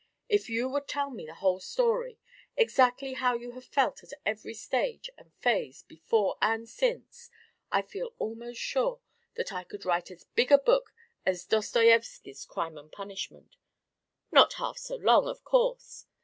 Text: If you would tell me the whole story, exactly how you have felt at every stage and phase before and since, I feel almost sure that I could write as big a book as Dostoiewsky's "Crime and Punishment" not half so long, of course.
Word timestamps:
If 0.27 0.49
you 0.49 0.67
would 0.67 0.87
tell 0.87 1.11
me 1.11 1.27
the 1.27 1.35
whole 1.35 1.59
story, 1.59 2.17
exactly 2.57 3.13
how 3.13 3.35
you 3.35 3.51
have 3.51 3.65
felt 3.65 4.03
at 4.03 4.11
every 4.25 4.55
stage 4.55 5.11
and 5.15 5.31
phase 5.35 5.83
before 5.83 6.39
and 6.41 6.67
since, 6.67 7.29
I 7.71 7.83
feel 7.83 8.15
almost 8.17 8.59
sure 8.59 9.01
that 9.35 9.53
I 9.53 9.63
could 9.63 9.85
write 9.85 10.09
as 10.09 10.23
big 10.23 10.51
a 10.51 10.57
book 10.57 10.91
as 11.23 11.45
Dostoiewsky's 11.45 12.45
"Crime 12.47 12.79
and 12.79 12.91
Punishment" 12.91 13.57
not 14.31 14.53
half 14.53 14.79
so 14.79 14.95
long, 14.95 15.27
of 15.27 15.43
course. 15.43 16.07